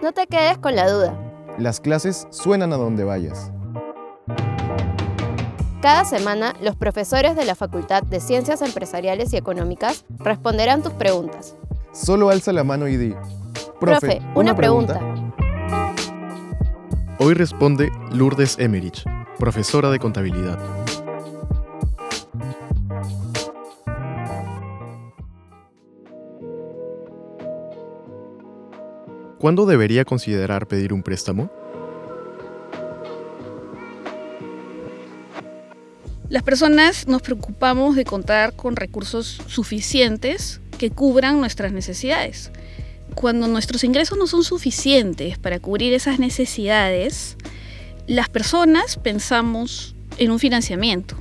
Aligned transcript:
No 0.00 0.12
te 0.12 0.28
quedes 0.28 0.58
con 0.58 0.76
la 0.76 0.88
duda. 0.88 1.18
Las 1.58 1.80
clases 1.80 2.28
suenan 2.30 2.72
a 2.72 2.76
donde 2.76 3.02
vayas. 3.02 3.50
Cada 5.82 6.04
semana, 6.04 6.54
los 6.60 6.76
profesores 6.76 7.34
de 7.34 7.44
la 7.44 7.56
Facultad 7.56 8.04
de 8.04 8.20
Ciencias 8.20 8.62
Empresariales 8.62 9.32
y 9.32 9.36
Económicas 9.36 10.04
responderán 10.18 10.82
tus 10.82 10.92
preguntas. 10.92 11.56
Solo 11.92 12.30
alza 12.30 12.52
la 12.52 12.62
mano 12.62 12.86
y 12.86 12.96
di. 12.96 13.14
Profe, 13.80 14.20
una, 14.36 14.54
pregunta. 14.54 15.00
Hoy 17.18 17.34
responde 17.34 17.90
Lourdes 18.12 18.56
Emerich, 18.60 19.04
profesora 19.38 19.90
de 19.90 19.98
contabilidad. 19.98 20.58
¿Cuándo 29.38 29.66
debería 29.66 30.04
considerar 30.04 30.66
pedir 30.66 30.92
un 30.92 31.04
préstamo? 31.04 31.48
Las 36.28 36.42
personas 36.42 37.06
nos 37.06 37.22
preocupamos 37.22 37.94
de 37.94 38.04
contar 38.04 38.56
con 38.56 38.74
recursos 38.74 39.40
suficientes 39.46 40.60
que 40.76 40.90
cubran 40.90 41.38
nuestras 41.38 41.72
necesidades. 41.72 42.50
Cuando 43.14 43.46
nuestros 43.46 43.84
ingresos 43.84 44.18
no 44.18 44.26
son 44.26 44.42
suficientes 44.42 45.38
para 45.38 45.60
cubrir 45.60 45.94
esas 45.94 46.18
necesidades, 46.18 47.36
las 48.08 48.28
personas 48.28 48.96
pensamos 48.96 49.94
en 50.18 50.32
un 50.32 50.40
financiamiento. 50.40 51.16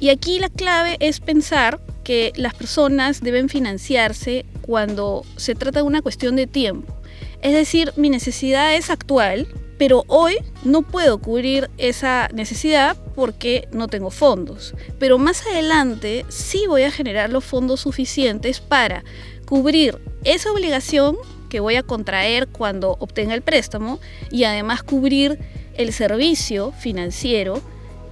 Y 0.00 0.10
aquí 0.10 0.38
la 0.38 0.50
clave 0.50 0.98
es 1.00 1.20
pensar 1.20 1.80
que 2.04 2.32
las 2.36 2.54
personas 2.54 3.22
deben 3.22 3.48
financiarse 3.48 4.44
cuando 4.60 5.24
se 5.36 5.54
trata 5.54 5.80
de 5.80 5.86
una 5.86 6.02
cuestión 6.02 6.36
de 6.36 6.46
tiempo. 6.46 6.97
Es 7.42 7.52
decir, 7.52 7.92
mi 7.96 8.10
necesidad 8.10 8.74
es 8.74 8.90
actual, 8.90 9.46
pero 9.78 10.04
hoy 10.08 10.36
no 10.64 10.82
puedo 10.82 11.18
cubrir 11.18 11.70
esa 11.78 12.28
necesidad 12.34 12.96
porque 13.14 13.68
no 13.72 13.86
tengo 13.86 14.10
fondos. 14.10 14.74
Pero 14.98 15.18
más 15.18 15.46
adelante 15.46 16.26
sí 16.28 16.64
voy 16.66 16.82
a 16.82 16.90
generar 16.90 17.30
los 17.30 17.44
fondos 17.44 17.80
suficientes 17.80 18.60
para 18.60 19.04
cubrir 19.46 19.98
esa 20.24 20.50
obligación 20.50 21.16
que 21.48 21.60
voy 21.60 21.76
a 21.76 21.82
contraer 21.82 22.48
cuando 22.48 22.96
obtenga 22.98 23.34
el 23.34 23.42
préstamo 23.42 24.00
y 24.30 24.44
además 24.44 24.82
cubrir 24.82 25.38
el 25.74 25.92
servicio 25.92 26.72
financiero 26.72 27.62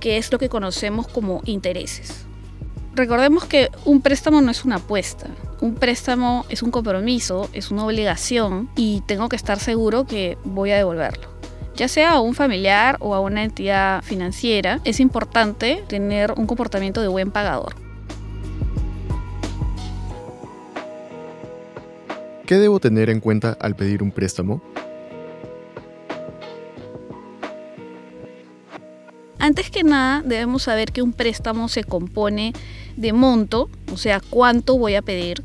que 0.00 0.18
es 0.18 0.30
lo 0.30 0.38
que 0.38 0.48
conocemos 0.48 1.08
como 1.08 1.42
intereses. 1.44 2.24
Recordemos 2.94 3.44
que 3.44 3.70
un 3.84 4.00
préstamo 4.00 4.40
no 4.40 4.50
es 4.50 4.64
una 4.64 4.76
apuesta, 4.76 5.26
un 5.60 5.74
préstamo 5.74 6.44
es 6.48 6.62
un 6.62 6.70
compromiso, 6.70 7.48
es 7.52 7.70
una 7.70 7.84
obligación 7.84 8.68
y 8.76 9.02
tengo 9.06 9.28
que 9.28 9.36
estar 9.36 9.58
seguro 9.58 10.06
que 10.06 10.36
voy 10.44 10.70
a 10.70 10.76
devolverlo. 10.76 11.28
Ya 11.74 11.88
sea 11.88 12.12
a 12.12 12.20
un 12.20 12.34
familiar 12.34 12.96
o 13.00 13.14
a 13.14 13.20
una 13.20 13.44
entidad 13.44 14.02
financiera, 14.02 14.80
es 14.84 15.00
importante 15.00 15.82
tener 15.88 16.32
un 16.32 16.46
comportamiento 16.46 17.02
de 17.02 17.08
buen 17.08 17.30
pagador. 17.30 17.74
¿Qué 22.46 22.54
debo 22.56 22.78
tener 22.78 23.10
en 23.10 23.20
cuenta 23.20 23.56
al 23.60 23.74
pedir 23.74 24.02
un 24.02 24.12
préstamo? 24.12 24.62
Antes 29.38 29.70
que 29.70 29.84
nada, 29.84 30.22
debemos 30.24 30.62
saber 30.62 30.92
que 30.92 31.02
un 31.02 31.12
préstamo 31.12 31.68
se 31.68 31.84
compone 31.84 32.52
de 32.96 33.12
monto, 33.12 33.68
o 33.92 33.96
sea, 33.96 34.20
cuánto 34.20 34.78
voy 34.78 34.94
a 34.94 35.02
pedir, 35.02 35.42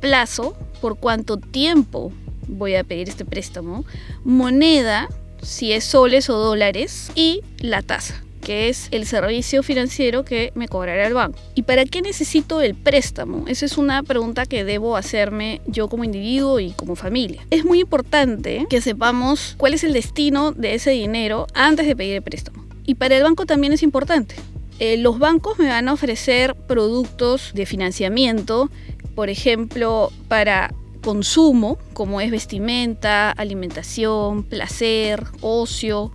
plazo, 0.00 0.56
por 0.80 0.98
cuánto 0.98 1.38
tiempo 1.38 2.12
voy 2.46 2.74
a 2.74 2.84
pedir 2.84 3.08
este 3.08 3.24
préstamo, 3.24 3.84
moneda, 4.24 5.08
si 5.42 5.72
es 5.72 5.84
soles 5.84 6.28
o 6.30 6.36
dólares, 6.36 7.10
y 7.14 7.40
la 7.58 7.82
tasa 7.82 8.24
que 8.44 8.68
es 8.68 8.88
el 8.92 9.06
servicio 9.06 9.62
financiero 9.62 10.24
que 10.24 10.52
me 10.54 10.68
cobrará 10.68 11.06
el 11.06 11.14
banco. 11.14 11.38
¿Y 11.54 11.62
para 11.62 11.84
qué 11.86 12.02
necesito 12.02 12.60
el 12.60 12.74
préstamo? 12.74 13.46
Esa 13.48 13.64
es 13.64 13.76
una 13.78 14.02
pregunta 14.02 14.46
que 14.46 14.64
debo 14.64 14.96
hacerme 14.96 15.60
yo 15.66 15.88
como 15.88 16.04
individuo 16.04 16.60
y 16.60 16.70
como 16.72 16.94
familia. 16.94 17.44
Es 17.50 17.64
muy 17.64 17.80
importante 17.80 18.66
que 18.70 18.80
sepamos 18.80 19.54
cuál 19.56 19.74
es 19.74 19.82
el 19.82 19.94
destino 19.94 20.52
de 20.52 20.74
ese 20.74 20.90
dinero 20.90 21.46
antes 21.54 21.86
de 21.86 21.96
pedir 21.96 22.16
el 22.16 22.22
préstamo. 22.22 22.64
Y 22.86 22.96
para 22.96 23.16
el 23.16 23.22
banco 23.22 23.46
también 23.46 23.72
es 23.72 23.82
importante. 23.82 24.36
Eh, 24.78 24.96
los 24.96 25.18
bancos 25.18 25.58
me 25.58 25.68
van 25.68 25.88
a 25.88 25.92
ofrecer 25.92 26.54
productos 26.54 27.52
de 27.54 27.66
financiamiento, 27.66 28.70
por 29.14 29.28
ejemplo, 29.28 30.10
para 30.28 30.74
consumo, 31.02 31.78
como 31.92 32.20
es 32.20 32.30
vestimenta, 32.30 33.30
alimentación, 33.30 34.42
placer, 34.42 35.24
ocio, 35.40 36.10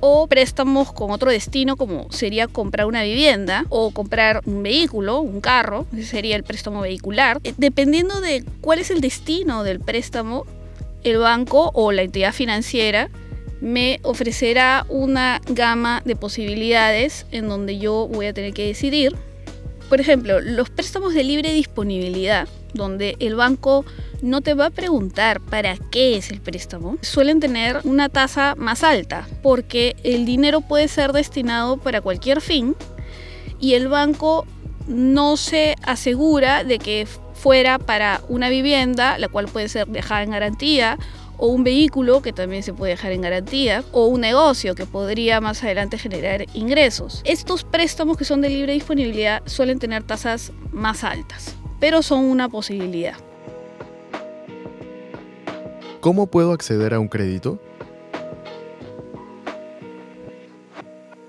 o 0.00 0.26
préstamos 0.26 0.92
con 0.92 1.10
otro 1.10 1.30
destino, 1.30 1.76
como 1.76 2.10
sería 2.12 2.46
comprar 2.46 2.86
una 2.86 3.02
vivienda 3.02 3.64
o 3.70 3.90
comprar 3.90 4.42
un 4.44 4.62
vehículo, 4.62 5.20
un 5.20 5.40
carro, 5.40 5.86
ese 5.92 6.04
sería 6.04 6.36
el 6.36 6.44
préstamo 6.44 6.82
vehicular. 6.82 7.40
Eh, 7.42 7.54
dependiendo 7.56 8.20
de 8.20 8.44
cuál 8.60 8.78
es 8.78 8.90
el 8.90 9.00
destino 9.00 9.64
del 9.64 9.80
préstamo, 9.80 10.44
el 11.04 11.18
banco 11.18 11.70
o 11.74 11.90
la 11.90 12.02
entidad 12.02 12.32
financiera 12.32 13.10
me 13.60 14.00
ofrecerá 14.02 14.84
una 14.88 15.40
gama 15.46 16.02
de 16.04 16.16
posibilidades 16.16 17.26
en 17.30 17.48
donde 17.48 17.78
yo 17.78 18.08
voy 18.08 18.26
a 18.26 18.34
tener 18.34 18.52
que 18.52 18.66
decidir. 18.66 19.16
Por 19.88 20.00
ejemplo, 20.00 20.40
los 20.40 20.70
préstamos 20.70 21.14
de 21.14 21.24
libre 21.24 21.52
disponibilidad, 21.52 22.48
donde 22.72 23.16
el 23.20 23.36
banco 23.36 23.84
no 24.22 24.40
te 24.40 24.54
va 24.54 24.66
a 24.66 24.70
preguntar 24.70 25.40
para 25.40 25.76
qué 25.90 26.16
es 26.16 26.30
el 26.30 26.40
préstamo, 26.40 26.96
suelen 27.02 27.40
tener 27.40 27.80
una 27.84 28.08
tasa 28.08 28.54
más 28.56 28.82
alta, 28.82 29.28
porque 29.42 29.96
el 30.02 30.24
dinero 30.24 30.62
puede 30.62 30.88
ser 30.88 31.12
destinado 31.12 31.76
para 31.76 32.00
cualquier 32.00 32.40
fin 32.40 32.74
y 33.60 33.74
el 33.74 33.88
banco 33.88 34.46
no 34.86 35.36
se 35.36 35.76
asegura 35.82 36.64
de 36.64 36.78
que 36.78 37.06
fuera 37.34 37.78
para 37.78 38.20
una 38.28 38.48
vivienda, 38.48 39.18
la 39.18 39.28
cual 39.28 39.46
puede 39.46 39.68
ser 39.68 39.86
dejada 39.88 40.22
en 40.22 40.30
garantía, 40.30 40.98
o 41.36 41.48
un 41.48 41.64
vehículo 41.64 42.22
que 42.22 42.32
también 42.32 42.62
se 42.62 42.72
puede 42.72 42.92
dejar 42.92 43.12
en 43.12 43.22
garantía, 43.22 43.84
o 43.92 44.06
un 44.06 44.20
negocio 44.20 44.74
que 44.74 44.86
podría 44.86 45.40
más 45.40 45.62
adelante 45.64 45.98
generar 45.98 46.46
ingresos. 46.54 47.22
Estos 47.24 47.64
préstamos 47.64 48.16
que 48.16 48.24
son 48.24 48.40
de 48.40 48.50
libre 48.50 48.72
disponibilidad 48.72 49.42
suelen 49.46 49.78
tener 49.78 50.02
tasas 50.02 50.52
más 50.72 51.04
altas, 51.04 51.54
pero 51.80 52.02
son 52.02 52.24
una 52.24 52.48
posibilidad. 52.48 53.16
¿Cómo 56.00 56.26
puedo 56.26 56.52
acceder 56.52 56.92
a 56.92 57.00
un 57.00 57.08
crédito? 57.08 57.58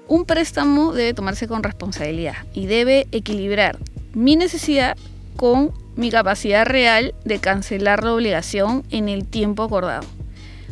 Un 0.07 0.25
préstamo 0.25 0.93
debe 0.93 1.13
tomarse 1.13 1.47
con 1.47 1.63
responsabilidad 1.63 2.35
y 2.53 2.67
debe 2.67 3.07
equilibrar 3.11 3.79
mi 4.13 4.35
necesidad 4.35 4.97
con 5.35 5.73
mi 5.95 6.11
capacidad 6.11 6.65
real 6.65 7.15
de 7.23 7.39
cancelar 7.39 8.03
la 8.03 8.13
obligación 8.13 8.83
en 8.91 9.09
el 9.09 9.25
tiempo 9.25 9.63
acordado. 9.63 10.07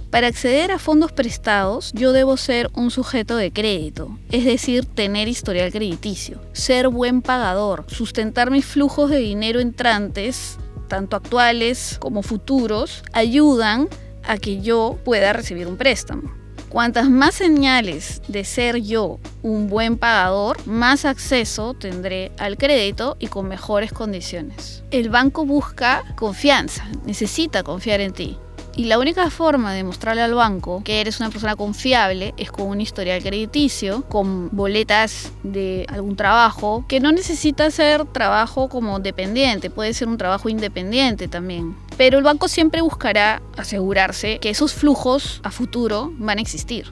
Para 0.10 0.28
acceder 0.28 0.72
a 0.72 0.78
fondos 0.78 1.12
prestados, 1.12 1.92
yo 1.94 2.12
debo 2.12 2.38
ser 2.38 2.70
un 2.76 2.92
sujeto 2.92 3.36
de 3.36 3.52
crédito, 3.52 4.20
es 4.30 4.46
decir, 4.46 4.86
tener 4.86 5.28
historial 5.28 5.72
crediticio, 5.72 6.40
ser 6.54 6.90
buen 6.90 7.24
pagador, 7.24 7.86
sustentar 7.88 8.52
mis 8.52 8.64
flujos 8.64 9.10
de 9.10 9.18
dinero 9.18 9.60
entrantes, 9.60 10.60
tanto 10.88 11.16
actuales 11.16 11.98
como 12.00 12.22
futuros, 12.22 13.04
ayudan 13.12 13.88
a 14.24 14.38
que 14.38 14.62
yo 14.62 15.00
pueda 15.04 15.34
recibir 15.34 15.66
un 15.66 15.78
préstamo. 15.78 16.43
Cuantas 16.74 17.08
más 17.08 17.36
señales 17.36 18.24
de 18.28 18.44
ser 18.44 18.78
yo 18.78 19.20
un 19.44 19.70
buen 19.70 19.96
pagador, 19.96 20.58
más 20.66 21.06
acceso 21.06 21.76
tendré 21.76 22.32
al 22.40 22.58
crédito 22.58 23.16
y 23.20 23.28
con 23.28 23.48
mejores 23.48 23.94
condiciones. 23.94 24.84
El 24.90 25.10
banco 25.10 25.46
busca 25.46 26.04
confianza, 26.16 26.88
necesita 27.06 27.62
confiar 27.62 28.02
en 28.02 28.12
ti. 28.12 28.40
Y 28.76 28.86
la 28.86 28.98
única 28.98 29.30
forma 29.30 29.72
de 29.72 29.84
mostrarle 29.84 30.24
al 30.24 30.34
banco 30.34 30.82
que 30.84 31.00
eres 31.00 31.20
una 31.20 31.30
persona 31.30 31.56
confiable 31.56 32.34
es 32.38 32.52
con 32.52 32.68
un 32.68 32.82
historial 32.82 33.22
crediticio, 33.22 34.04
con 34.10 34.50
boletas 34.52 35.32
de 35.44 35.86
algún 35.90 36.16
trabajo, 36.16 36.86
que 36.88 37.00
no 37.00 37.12
necesita 37.12 37.70
ser 37.70 38.06
trabajo 38.06 38.68
como 38.68 39.00
dependiente, 39.00 39.70
puede 39.70 39.94
ser 39.94 40.08
un 40.08 40.18
trabajo 40.18 40.50
independiente 40.50 41.28
también. 41.28 41.76
Pero 41.98 42.18
el 42.18 42.24
banco 42.24 42.48
siempre 42.48 42.82
buscará 42.82 43.42
asegurarse 43.58 44.40
que 44.40 44.50
esos 44.50 44.74
flujos 44.74 45.42
a 45.44 45.52
futuro 45.52 46.12
van 46.18 46.40
a 46.40 46.42
existir. 46.42 46.88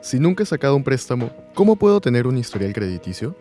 Si 0.00 0.18
nunca 0.18 0.42
he 0.42 0.46
sacado 0.46 0.76
un 0.76 0.84
préstamo, 0.84 1.30
¿cómo 1.54 1.76
puedo 1.76 2.00
tener 2.00 2.26
un 2.26 2.38
historial 2.38 2.72
crediticio? 2.72 3.34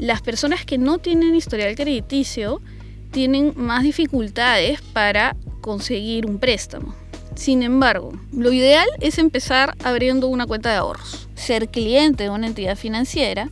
las 0.00 0.22
personas 0.22 0.64
que 0.64 0.78
no 0.78 0.98
tienen 0.98 1.34
historial 1.34 1.76
crediticio 1.76 2.62
tienen 3.10 3.52
más 3.56 3.82
dificultades 3.82 4.80
para 4.80 5.36
conseguir 5.60 6.24
un 6.24 6.38
préstamo. 6.38 6.94
Sin 7.34 7.62
embargo, 7.62 8.12
lo 8.32 8.50
ideal 8.50 8.88
es 9.00 9.18
empezar 9.18 9.76
abriendo 9.84 10.26
una 10.28 10.46
cuenta 10.46 10.70
de 10.70 10.76
ahorros, 10.76 11.28
ser 11.34 11.68
cliente 11.68 12.24
de 12.24 12.30
una 12.30 12.46
entidad 12.46 12.76
financiera 12.76 13.50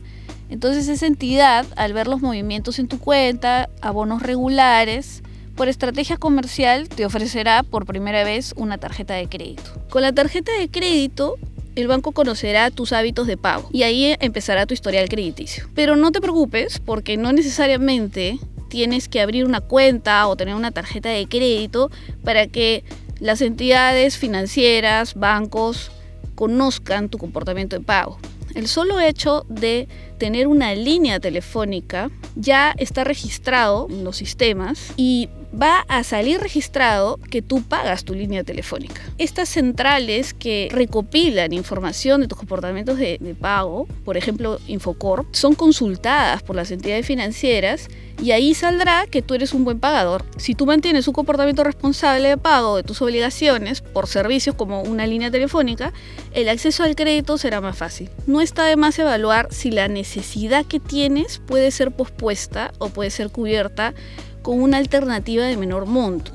Entonces 0.49 0.87
esa 0.87 1.05
entidad, 1.05 1.65
al 1.75 1.93
ver 1.93 2.07
los 2.07 2.21
movimientos 2.21 2.79
en 2.79 2.87
tu 2.87 2.99
cuenta, 2.99 3.69
abonos 3.81 4.21
regulares, 4.21 5.23
por 5.55 5.67
estrategia 5.67 6.17
comercial 6.17 6.87
te 6.87 7.05
ofrecerá 7.05 7.63
por 7.63 7.85
primera 7.85 8.23
vez 8.23 8.53
una 8.55 8.77
tarjeta 8.77 9.15
de 9.15 9.27
crédito. 9.27 9.71
Con 9.89 10.01
la 10.01 10.13
tarjeta 10.13 10.51
de 10.57 10.69
crédito, 10.69 11.35
el 11.75 11.87
banco 11.87 12.11
conocerá 12.11 12.71
tus 12.71 12.93
hábitos 12.93 13.27
de 13.27 13.37
pago 13.37 13.69
y 13.71 13.83
ahí 13.83 14.15
empezará 14.19 14.65
tu 14.65 14.73
historial 14.73 15.09
crediticio. 15.09 15.67
Pero 15.75 15.95
no 15.95 16.11
te 16.11 16.21
preocupes 16.21 16.79
porque 16.79 17.17
no 17.17 17.31
necesariamente 17.33 18.39
tienes 18.69 19.09
que 19.09 19.21
abrir 19.21 19.45
una 19.45 19.61
cuenta 19.61 20.27
o 20.27 20.35
tener 20.35 20.55
una 20.55 20.71
tarjeta 20.71 21.09
de 21.09 21.27
crédito 21.27 21.91
para 22.23 22.47
que 22.47 22.83
las 23.19 23.41
entidades 23.41 24.17
financieras, 24.17 25.15
bancos, 25.15 25.91
conozcan 26.35 27.09
tu 27.09 27.17
comportamiento 27.17 27.77
de 27.77 27.83
pago. 27.83 28.17
El 28.55 28.67
solo 28.67 28.99
hecho 28.99 29.45
de 29.49 29.87
tener 30.17 30.47
una 30.47 30.73
línea 30.75 31.19
telefónica 31.19 32.09
ya 32.35 32.73
está 32.77 33.03
registrado 33.03 33.87
en 33.89 34.03
los 34.03 34.17
sistemas 34.17 34.93
y 34.97 35.29
va 35.53 35.79
a 35.87 36.03
salir 36.03 36.39
registrado 36.39 37.17
que 37.29 37.41
tú 37.41 37.63
pagas 37.63 38.03
tu 38.03 38.13
línea 38.13 38.43
telefónica. 38.43 39.01
Estas 39.17 39.49
centrales 39.49 40.33
que 40.33 40.69
recopilan 40.71 41.53
información 41.53 42.21
de 42.21 42.27
tus 42.27 42.37
comportamientos 42.37 42.97
de, 42.97 43.35
pago, 43.39 43.87
por 44.05 44.17
ejemplo 44.17 44.59
Infocorp, 44.67 45.33
son 45.33 45.55
consultadas 45.55 46.43
por 46.43 46.55
las 46.55 46.71
entidades 46.71 47.05
financieras 47.05 47.87
y 48.21 48.31
ahí 48.31 48.53
saldrá 48.53 49.07
que 49.07 49.21
tú 49.21 49.33
eres 49.33 49.53
un 49.53 49.63
buen 49.63 49.79
pagador. 49.79 50.25
Si 50.37 50.53
tú 50.53 50.65
mantienes 50.65 51.07
un 51.07 51.13
comportamiento 51.13 51.63
responsable 51.63 52.27
de 52.27 52.37
pago 52.37 52.75
de 52.75 52.83
tus 52.83 53.01
obligaciones 53.01 53.81
por 53.81 54.07
servicios 54.07 54.55
como 54.55 54.81
una 54.81 55.07
línea 55.07 55.31
telefónica, 55.31 55.93
el 56.33 56.49
acceso 56.49 56.83
al 56.83 56.95
crédito 56.95 57.37
será 57.37 57.61
más 57.61 57.77
fácil. 57.77 58.09
No 58.27 58.41
está 58.41 58.65
de 58.65 58.75
más 58.75 58.99
evaluar 58.99 59.47
si 59.51 59.71
la 59.71 59.87
necesidad 59.87 60.65
que 60.65 60.79
tienes 60.79 61.39
puede 61.39 61.71
ser 61.71 61.91
pospuesta 61.91 62.73
o 62.79 62.89
puede 62.89 63.09
ser 63.09 63.29
cubierta 63.29 63.93
con 64.41 64.61
una 64.61 64.77
alternativa 64.77 65.45
de 65.45 65.57
menor 65.57 65.85
monto. 65.85 66.31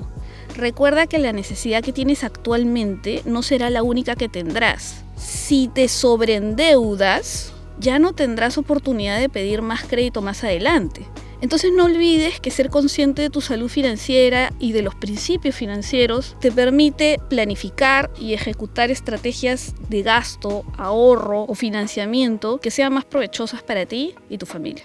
Recuerda 0.57 1.07
que 1.07 1.19
la 1.19 1.33
necesidad 1.33 1.83
que 1.83 1.93
tienes 1.93 2.23
actualmente 2.23 3.23
no 3.25 3.43
será 3.43 3.71
la 3.71 3.83
única 3.83 4.15
que 4.15 4.29
tendrás. 4.29 5.05
Si 5.17 5.69
te 5.69 5.89
sobreendeudas, 5.89 7.53
ya 7.79 7.99
no 7.99 8.13
tendrás 8.13 8.57
oportunidad 8.57 9.19
de 9.19 9.29
pedir 9.29 9.63
más 9.63 9.85
crédito 9.85 10.23
más 10.23 10.45
adelante. 10.45 11.07
Entonces 11.41 11.73
no 11.77 11.85
olvides 11.85 12.41
que 12.41 12.51
ser 12.51 12.71
consciente 12.71 13.21
de 13.21 13.29
tu 13.29 13.41
salud 13.41 13.69
financiera 13.69 14.51
y 14.59 14.73
de 14.73 14.81
los 14.81 14.95
principios 14.95 15.55
financieros 15.55 16.37
te 16.41 16.51
permite 16.51 17.21
planificar 17.29 18.11
y 18.19 18.33
ejecutar 18.33 18.91
estrategias 18.91 19.75
de 19.91 20.03
gasto, 20.03 20.65
ahorro 20.79 21.43
o 21.43 21.55
financiamiento 21.55 22.59
que 22.59 22.71
sean 22.71 22.95
más 22.95 23.05
provechosas 23.05 23.63
para 23.63 23.85
ti 23.85 24.15
y 24.31 24.39
tu 24.39 24.47
familia. 24.47 24.85